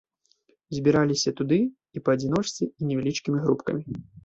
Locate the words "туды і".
1.41-2.03